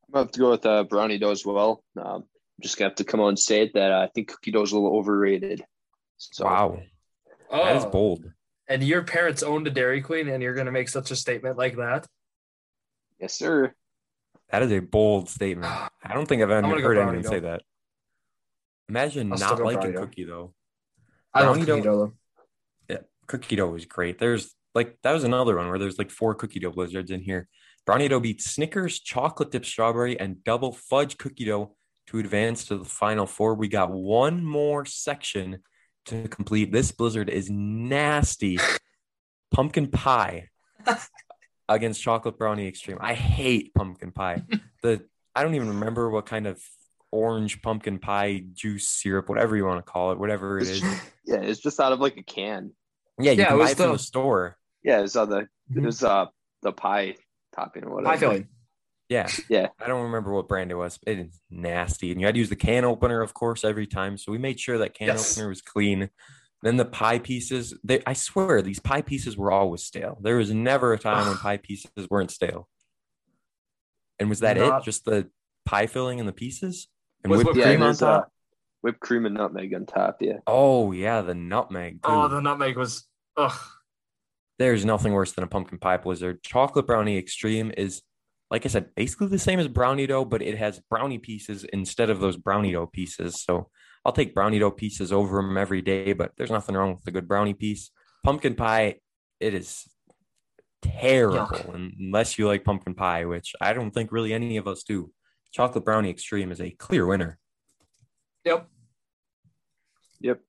[0.07, 1.83] I'm gonna have to go with uh, brownie dough as well.
[2.01, 2.25] Um,
[2.61, 4.71] just gonna have to come out and say it that I think cookie dough is
[4.71, 5.63] a little overrated.
[6.17, 6.79] So Wow,
[7.49, 8.31] Oh, that is bold.
[8.67, 11.75] and your parents owned a Dairy Queen, and you're gonna make such a statement like
[11.77, 12.07] that?
[13.19, 13.73] yes, sir.
[14.49, 15.67] That is a bold statement.
[16.03, 17.61] I don't think I've ever heard brownie anyone say that.
[18.89, 20.53] Imagine I'll not liking brownie cookie dough.
[21.33, 22.13] I love cookie dough-.
[22.89, 24.19] Yeah, cookie dough is great.
[24.19, 27.47] There's like that was another one where there's like four cookie dough blizzards in here.
[27.85, 31.75] Brownie dough beats Snickers, chocolate dip strawberry, and double fudge cookie dough
[32.07, 33.55] to advance to the final four.
[33.55, 35.59] We got one more section
[36.05, 36.71] to complete.
[36.71, 38.59] This blizzard is nasty.
[39.51, 40.49] Pumpkin pie
[41.67, 42.97] against chocolate brownie extreme.
[43.01, 44.43] I hate pumpkin pie.
[44.83, 46.59] The I don't even remember what kind of
[47.11, 50.83] orange pumpkin pie juice syrup, whatever you want to call it, whatever it is.
[51.25, 52.71] Yeah, it's just out of like a can.
[53.19, 54.57] Yeah, you Yeah, it can was buy it from the- the store.
[54.83, 55.87] Yeah, it's on the Mhm.
[55.87, 56.25] it's uh
[56.61, 57.15] the pie
[57.55, 58.13] topping or whatever.
[58.13, 58.47] Pie filling.
[59.07, 59.27] Yeah.
[59.49, 59.67] Yeah.
[59.79, 60.99] I don't remember what brand it was.
[61.05, 62.11] It is nasty.
[62.11, 64.17] And you had to use the can opener, of course, every time.
[64.17, 65.37] So we made sure that can Yes.
[65.37, 66.09] opener was clean.
[66.63, 70.17] Then the pie pieces, they I swear these pie pieces were always stale.
[70.21, 72.67] There was never a time when pie pieces weren't stale.
[74.19, 74.85] And was that Not- it?
[74.85, 75.29] Just the
[75.65, 76.87] pie filling and the pieces?
[77.23, 78.23] And With whipped whipped Yeah, cream on top?
[78.23, 78.25] uh,
[78.81, 80.17] whipped cream and nutmeg on top.
[80.21, 80.37] Yeah.
[80.47, 81.99] Oh yeah, the nutmeg.
[82.03, 83.05] Oh, the nutmeg was
[83.37, 83.57] ugh.
[84.59, 86.43] There's nothing worse than a pumpkin pie blizzard.
[86.43, 88.01] Chocolate brownie extreme is,
[88.51, 92.09] like I said, basically the same as brownie dough, but it has brownie pieces instead
[92.11, 93.41] of those brownie dough pieces.
[93.41, 93.69] So
[94.05, 97.11] I'll take brownie dough pieces over them every day, but there's nothing wrong with a
[97.11, 97.89] good brownie piece.
[98.23, 98.95] Pumpkin pie,
[99.39, 99.83] it is
[100.81, 101.73] terrible Yuck.
[101.99, 105.11] unless you like pumpkin pie, which I don't think really any of us do.
[105.51, 107.37] Chocolate brownie extreme is a clear winner.
[108.45, 108.67] Yep.
[110.21, 110.39] Yep.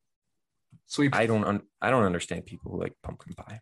[0.87, 1.15] Sweep.
[1.15, 3.61] I don't un- I don't understand people who like pumpkin pie.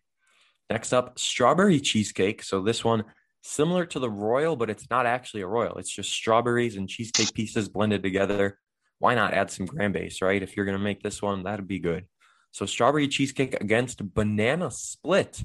[0.69, 2.43] Next up, strawberry cheesecake.
[2.43, 3.03] So this one
[3.41, 5.77] similar to the royal, but it's not actually a royal.
[5.77, 8.59] It's just strawberries and cheesecake pieces blended together.
[8.99, 10.41] Why not add some graham base, right?
[10.41, 12.05] If you're gonna make this one, that'd be good.
[12.51, 15.43] So strawberry cheesecake against banana split.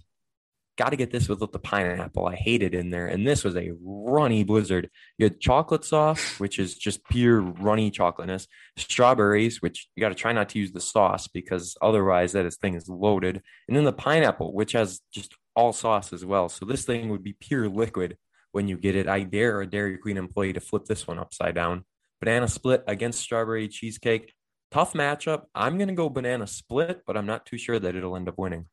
[0.76, 2.26] Got to get this without the pineapple.
[2.26, 3.06] I hate it in there.
[3.06, 4.90] And this was a runny blizzard.
[5.16, 10.14] You had chocolate sauce, which is just pure runny chocolateness, strawberries, which you got to
[10.14, 13.42] try not to use the sauce because otherwise that is, thing is loaded.
[13.68, 16.50] And then the pineapple, which has just all sauce as well.
[16.50, 18.18] So this thing would be pure liquid
[18.52, 19.08] when you get it.
[19.08, 21.84] I dare a Dairy Queen employee to flip this one upside down.
[22.20, 24.34] Banana split against strawberry cheesecake.
[24.70, 25.44] Tough matchup.
[25.54, 28.36] I'm going to go banana split, but I'm not too sure that it'll end up
[28.36, 28.66] winning.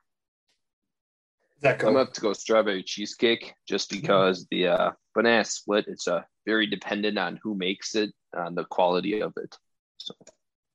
[1.63, 1.86] That I'm go.
[1.88, 6.67] gonna have to go strawberry cheesecake just because the uh, banana split it's uh, very
[6.67, 9.56] dependent on who makes it, on the quality of it.
[9.97, 10.13] So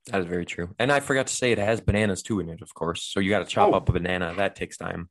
[0.06, 0.74] That is very true.
[0.78, 3.02] And I forgot to say it has bananas too in it, of course.
[3.02, 3.76] So you got to chop Oh.
[3.76, 4.32] up a banana.
[4.36, 5.10] That takes time.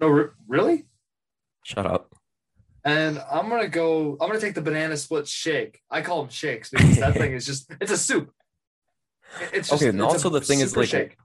[0.00, 0.86] No, re- really?
[1.64, 2.14] Shut up.
[2.84, 4.12] And I'm gonna go.
[4.20, 5.80] I'm gonna take the banana split shake.
[5.90, 7.70] I call them shakes because that thing is just.
[7.80, 8.30] It's a soup.
[9.52, 11.16] It's just, Okay, and it's a also the thing is, like, shake.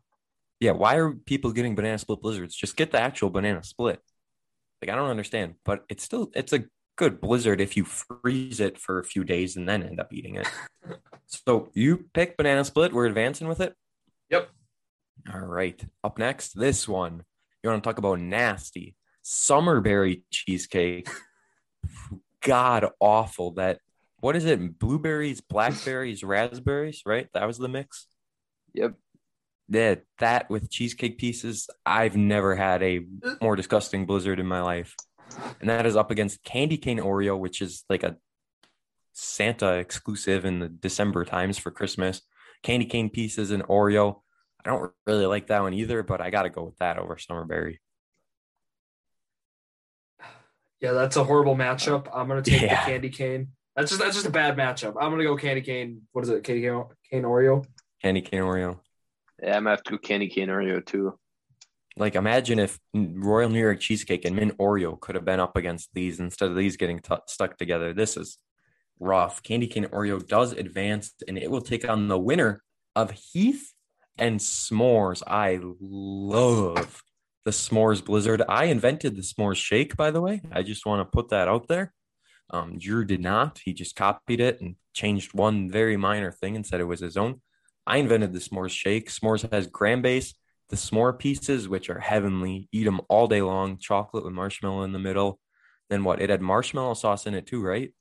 [0.63, 2.56] Yeah, why are people getting banana split blizzards?
[2.56, 3.99] Just get the actual banana split.
[4.82, 6.63] Like I don't understand, but it's still it's a
[6.95, 10.36] good blizzard if you freeze it for a few days and then end up eating
[10.36, 10.47] it.
[11.26, 12.93] so you pick banana split.
[12.93, 13.76] We're advancing with it.
[14.30, 14.52] Yep.
[15.34, 15.84] All right.
[16.02, 17.23] Up next, this one.
[17.62, 21.10] You want to talk about nasty summerberry cheesecake?
[22.41, 23.52] God awful.
[23.56, 23.80] That
[24.21, 24.80] what is it?
[24.80, 27.28] Blueberries, blackberries, raspberries, right?
[27.34, 28.08] That was the mix.
[28.73, 28.93] yep,
[29.74, 33.02] Yeah, that with cheesecake pieces, I've never had a
[33.42, 34.96] more disgusting blizzard in my life.
[35.60, 38.18] And that is up against candy cane Oreo, which is like a
[39.14, 42.22] Santa exclusive in the December times for Christmas.
[42.62, 44.22] Candy cane pieces and Oreo.
[44.64, 47.16] I don't really like that one either, but I got to go with that over
[47.18, 47.80] Summerberry.
[50.82, 52.08] Yeah, that's a horrible matchup.
[52.14, 52.84] I'm gonna take Yeah.
[52.86, 53.50] the candy cane.
[53.76, 54.96] That's just that's just a bad matchup.
[55.00, 56.02] I'm gonna go candy cane.
[56.12, 56.44] What is it?
[56.44, 57.66] Candy cane, cane Oreo.
[58.02, 58.80] Candy cane Oreo.
[59.41, 61.17] Yeah, I'm have to candy cane Oreo too.
[61.96, 65.89] Like, imagine if Royal New York Cheesecake and Mint Oreo could have been up against
[65.93, 67.93] these instead of these getting t- stuck together.
[67.93, 68.39] This is
[69.00, 69.43] rough.
[69.43, 72.63] Candy Cane Oreo does advance, and it will take on the winner
[72.96, 73.74] of Heath
[74.17, 75.22] and S'mores.
[75.28, 77.04] I love
[77.46, 78.41] the S'mores Blizzard.
[78.48, 80.41] I invented the S'mores Shake, by the way.
[80.52, 81.93] I just want to put that out there.
[82.50, 83.60] Um, Drew did not.
[83.63, 87.17] He just copied it and changed one very minor thing and said it was his
[87.17, 87.41] own.
[87.86, 89.10] I invented the S'mores Shake.
[89.10, 90.34] S'mores has graham base,
[90.69, 92.69] the s'more pieces, which are heavenly.
[92.72, 93.78] Eat them all day long.
[93.78, 95.39] Chocolate with marshmallow in the middle.
[95.89, 96.22] Then what?
[96.22, 97.91] It had marshmallow sauce in it too, right?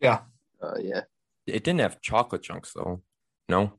[0.00, 0.20] Yeah.
[0.62, 1.02] Uh, yeah,
[1.46, 3.02] It didn't have chocolate chunks though.
[3.50, 3.74] No.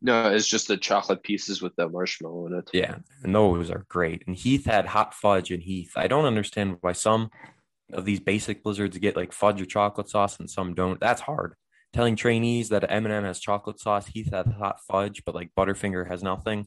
[0.00, 2.70] no, it's just the chocolate pieces with the marshmallow in it.
[2.72, 4.24] Yeah, and those are great.
[4.26, 5.92] And Heath had hot fudge and Heath.
[5.96, 7.30] I don't understand why some
[7.92, 10.98] of these basic blizzards get like fudge or chocolate sauce and some don't.
[10.98, 11.54] That's hard.
[11.92, 16.22] Telling trainees that M&M has chocolate sauce, Heath has hot fudge, but like Butterfinger has
[16.22, 16.66] nothing.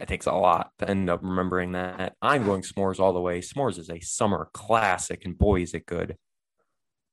[0.00, 2.14] It takes a lot to end up remembering that.
[2.22, 3.40] I'm going s'mores all the way.
[3.40, 6.16] S'mores is a summer classic, and boy, is it good.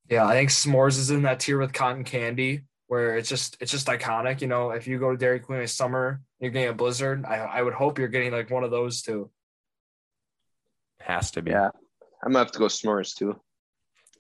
[0.10, 3.72] Yeah, I think s'mores is in that tier with cotton candy, where it's just it's
[3.72, 4.42] just iconic.
[4.42, 7.26] You know, if you go to Dairy Queen in summer, you're getting a blizzard.
[7.26, 9.32] I I would hope you're getting like one of those too.
[11.00, 11.52] Has to be.
[11.52, 11.70] Yeah,
[12.24, 13.40] I'm gonna have to go s'mores too.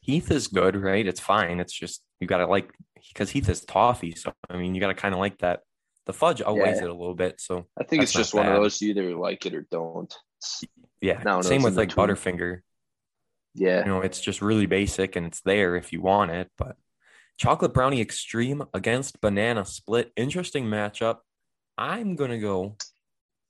[0.05, 1.05] Heath is good, right?
[1.05, 1.59] It's fine.
[1.59, 2.71] It's just you gotta like
[3.09, 5.61] because Heath is toffee, so I mean you gotta kind of like that.
[6.05, 6.83] The fudge outweighs Yeah.
[6.83, 9.15] it a little bit, so I think it's just not one of those you either
[9.15, 10.13] like it or don't.
[11.01, 11.21] Yeah.
[11.25, 12.07] No, no, Same with like between.
[12.09, 12.59] Butterfinger.
[13.55, 16.51] yeah, You know, it's just really basic and it's there if you want it.
[16.57, 16.75] But
[17.37, 21.17] chocolate brownie extreme against banana split, interesting matchup.
[21.77, 22.77] I'm gonna go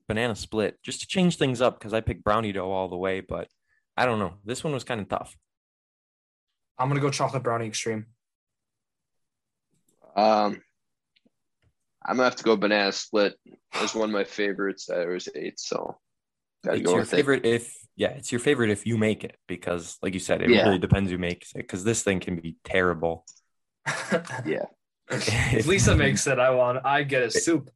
[0.07, 3.19] banana split just to change things up because I picked brownie dough all the way,
[3.19, 3.49] but
[3.97, 4.35] I don't know.
[4.45, 5.35] This one was kind of tough.
[6.77, 8.05] I'm gonna go chocolate brownie extreme.
[10.15, 10.61] Um,
[12.05, 13.35] I'm gonna have to go banana split.
[13.75, 15.97] It's one of my favorites that I always ate, so
[16.63, 17.15] gotta it's go your with it.
[17.17, 20.49] favorite if yeah, it's your favorite if you make it because like you said, it
[20.49, 20.65] Yeah.
[20.65, 23.25] really depends who makes it because this thing can be terrible.
[24.45, 24.65] Yeah,
[25.09, 27.69] if Lisa makes it, I want I get a soup.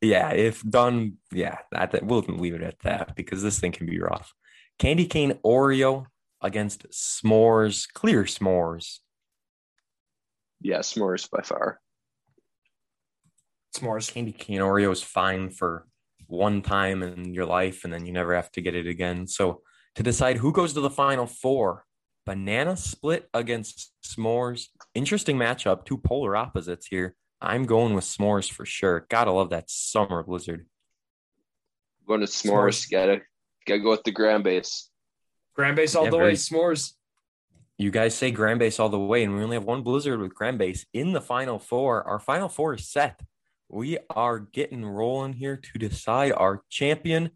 [0.00, 3.86] Yeah, if done, yeah, that, that we'll leave it at that because this thing can
[3.86, 4.32] be rough.
[4.78, 6.06] Candy cane Oreo
[6.42, 8.98] against s'mores, clear s'mores.
[10.60, 11.80] yeah, s'mores by far.
[13.76, 14.12] S'mores.
[14.12, 15.86] Candy cane Oreo is fine for
[16.26, 19.26] one time in your life and then you never have to get it again.
[19.26, 19.62] So
[19.96, 21.84] to decide who goes to the final four,
[22.26, 24.66] banana split against s'mores.
[24.94, 27.14] Interesting matchup, two polar opposites here.
[27.40, 29.06] I'm going with s'mores for sure.
[29.08, 30.66] Gotta love that summer blizzard.
[32.06, 33.22] Going to s'mores, gotta
[33.66, 34.89] gotta go with the graham base.
[35.54, 36.36] Graham base all Yeah, the very- way.
[36.36, 36.94] S'mores.
[37.78, 40.34] You guys say Graham Base all the way, and we only have one Blizzard with
[40.34, 42.02] Graham Base in the final four.
[42.06, 43.22] Our final four is set.
[43.70, 47.30] We are getting rolling here to decide our champion.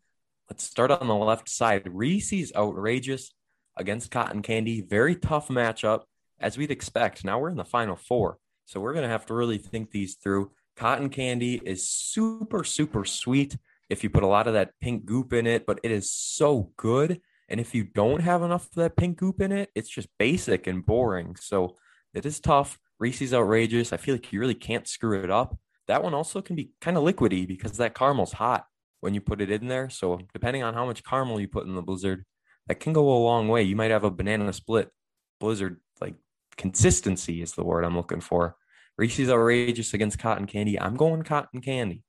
[0.50, 1.88] Let's start on the left side.
[1.90, 3.32] Reese's outrageous
[3.74, 4.82] against Cotton Candy.
[4.82, 6.02] Very tough matchup,
[6.38, 7.24] as we'd expect.
[7.24, 8.36] Now we're in the final four.
[8.66, 10.50] So we're going to have to really think these through.
[10.76, 13.56] Cotton candy is super, super sweet
[13.88, 16.72] if you put a lot of that pink goop in it, but it is so
[16.76, 17.22] good.
[17.54, 20.66] And if you don't have enough of that pink goop in it, it's just basic
[20.66, 21.36] and boring.
[21.36, 21.76] So
[22.12, 22.80] it is tough.
[22.98, 23.92] Reese's outrageous.
[23.92, 25.56] I feel like you really can't screw it up.
[25.86, 28.66] That one also can be kind of liquidy because that caramel's hot
[29.02, 29.88] when you put it in there.
[29.88, 32.24] So depending on how much caramel you put in the blizzard,
[32.66, 33.62] that can go a long way.
[33.62, 34.90] You might have a banana split
[35.38, 36.16] blizzard like
[36.56, 38.56] consistency is the word I'm looking for.
[38.98, 40.80] Reese's outrageous against cotton candy.
[40.80, 42.02] I'm going cotton candy.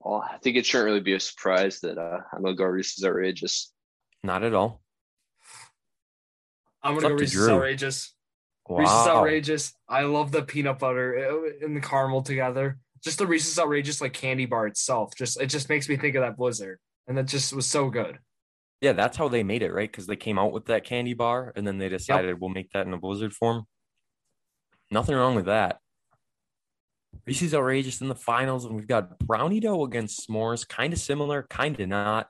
[0.00, 3.04] Well, I think it shouldn't really be a surprise that uh, I'm gonna go Reese's
[3.04, 3.70] outrageous.
[4.22, 4.80] Not at all.
[6.82, 8.14] I'm gonna go Reese's outrageous.
[8.68, 8.78] Wow.
[8.78, 9.74] Reese's outrageous.
[9.88, 12.78] I love the peanut butter uh, and the caramel together.
[13.02, 15.12] Just the Reese's outrageous like candy bar itself.
[15.16, 18.18] Just it just makes me think of that blizzard, and that just was so good.
[18.80, 19.90] Yeah, that's how they made it, right?
[19.90, 22.38] Because they came out with that candy bar, and then they decided yep.
[22.40, 23.64] we'll make that in a blizzard form.
[24.90, 25.78] Nothing wrong with that.
[27.26, 30.66] Reese's outrageous in the finals, and we've got brownie dough against s'mores.
[30.66, 32.28] Kind of similar, kind of not.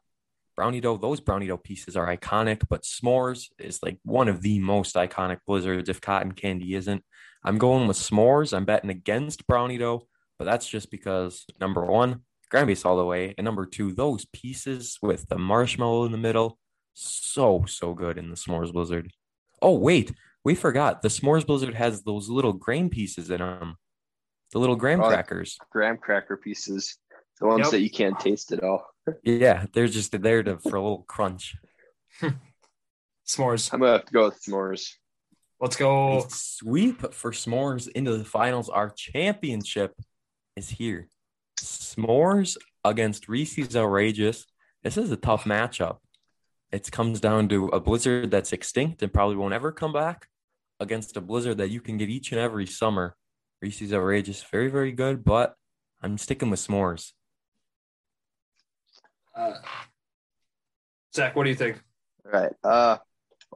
[0.56, 4.58] Brownie dough, those brownie dough pieces are iconic, but s'mores is like one of the
[4.58, 7.02] most iconic blizzards if cotton candy isn't.
[7.44, 8.54] I'm going with s'mores.
[8.54, 10.06] I'm betting against brownie dough,
[10.38, 14.26] but that's just because number one, graham base all the way, and number two, those
[14.26, 16.58] pieces with the marshmallow in the middle,
[16.92, 19.10] so so good in the s'mores blizzard.
[19.62, 20.12] Oh wait,
[20.44, 23.76] we forgot the s'mores blizzard has those little grain pieces in them,
[24.52, 26.98] the little graham oh, crackers, graham cracker pieces,
[27.40, 27.70] the ones yep.
[27.70, 28.86] that you can't taste at all.
[29.22, 31.56] yeah, they're just there to for a little crunch.
[33.26, 33.72] s'mores.
[33.72, 34.90] I'm gonna have to go with s'mores.
[35.60, 36.18] Let's go.
[36.18, 38.68] A sweep for s'mores into the finals.
[38.68, 39.94] Our championship
[40.56, 41.08] is here.
[41.60, 44.46] S'mores against Reese's Outrageous.
[44.82, 45.98] This is a tough matchup.
[46.72, 50.26] It comes down to a blizzard that's extinct and probably won't ever come back
[50.80, 53.14] against a blizzard that you can get each and every summer.
[53.60, 55.54] Reese's Outrageous, very, very good, but
[56.02, 57.12] I'm sticking with s'mores.
[59.34, 59.54] Uh,
[61.14, 61.82] Zach, what do you think?
[62.24, 62.52] All right.
[62.62, 62.98] Uh,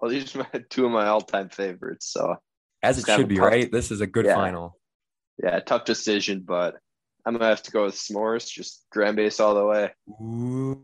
[0.00, 2.10] well, these are my, two of my all-time favorites.
[2.10, 2.36] So,
[2.82, 3.70] as it should be, tough, right?
[3.70, 4.34] This is a good yeah.
[4.34, 4.78] final.
[5.42, 6.76] Yeah, tough decision, but
[7.24, 8.48] I'm gonna have to go with s'mores.
[8.48, 9.92] Just graham base all the way.
[10.20, 10.82] Ooh.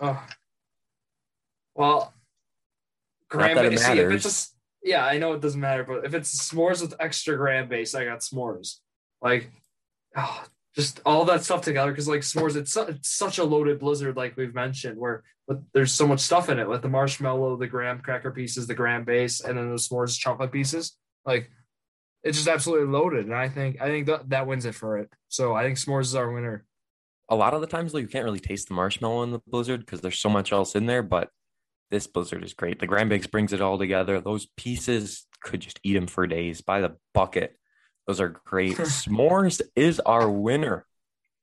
[0.00, 0.26] Oh.
[1.74, 2.12] Well,
[3.28, 3.84] graham base.
[3.84, 4.52] See, if it's
[4.84, 7.94] a, yeah, I know it doesn't matter, but if it's s'mores with extra graham base,
[7.94, 8.76] I got s'mores.
[9.20, 9.50] Like,
[10.16, 10.44] oh,
[10.78, 14.16] just all that stuff together because like s'mores it's, su- it's such a loaded blizzard
[14.16, 17.66] like we've mentioned where but there's so much stuff in it with the marshmallow the
[17.66, 20.96] graham cracker pieces the graham base and then the s'mores chocolate pieces.
[21.26, 21.50] Like
[22.22, 25.10] it's just absolutely loaded and i think i think that, that wins it for it.
[25.26, 26.64] So i think s'mores is our winner.
[27.28, 29.80] A lot of the times though you can't really taste the marshmallow in the blizzard
[29.80, 31.30] because there's so much else in there but
[31.90, 32.78] this blizzard is great.
[32.78, 34.20] The graham base brings it all together.
[34.20, 37.57] Those pieces could just eat them for days by the bucket
[38.08, 38.76] those are great.
[38.78, 40.86] S'mores is our winner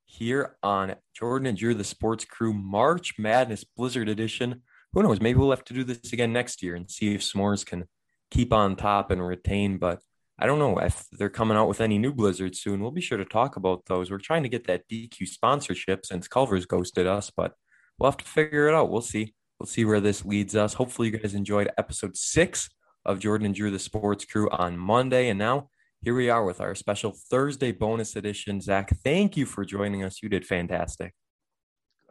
[0.07, 4.63] here on Jordan and Drew, the Sports Crew March Madness Blizzard Edition.
[4.91, 5.21] Who knows?
[5.21, 7.85] Maybe we'll have to do this again next year and see if S'mores can
[8.31, 9.77] keep on top and retain.
[9.77, 9.99] But
[10.39, 12.81] I don't know if they're coming out with any new blizzards soon.
[12.81, 14.09] We'll be sure to talk about those.
[14.09, 17.53] We're trying to get that DQ sponsorship since Culver's ghosted us, but
[17.99, 18.89] we'll have to figure it out.
[18.89, 19.35] We'll see.
[19.59, 20.73] We'll see where this leads us.
[20.73, 22.69] Hopefully, you guys enjoyed episode six
[23.05, 25.29] of Jordan and Drew, the Sports Crew on Monday.
[25.29, 25.69] And now
[26.05, 28.61] here we are with our special Thursday bonus edition.
[28.61, 30.21] Zach, thank you for joining us.
[30.21, 31.15] You did fantastic.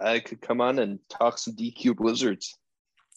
[0.00, 2.58] I could come on and talk some DQ Blizzards.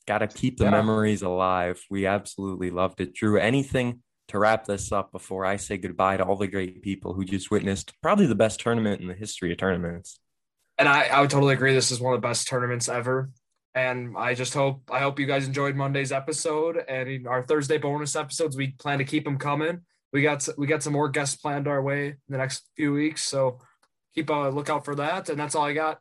[0.08, 0.72] Got to keep the yeah.
[0.72, 1.84] memories alive.
[1.90, 3.16] We absolutely loved it.
[3.16, 7.16] Drew, anything to wrap this up before I say goodbye to all the great people
[7.16, 10.20] who just witnessed probably the best tournament in the history of tournaments?
[10.78, 11.74] And I, I would totally agree.
[11.74, 13.32] This is one of the best tournaments ever.
[13.74, 18.16] And I just hope I hope you guys enjoyed Monday's episode and our Thursday bonus
[18.16, 18.56] episodes.
[18.56, 19.82] We plan to keep them coming
[20.14, 23.24] we got we got some more guests planned our way in the next few weeks.
[23.24, 23.60] So
[24.16, 25.30] keep a lookout for that.
[25.30, 26.00] And that's all I got.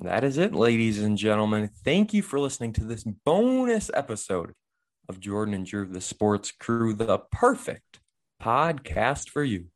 [0.00, 1.68] That is it, ladies and gentlemen.
[1.84, 4.54] Thank you for listening to this bonus episode
[5.08, 8.00] of Jordan and Drew, the sports crew, the perfect
[8.42, 9.66] podcast for you.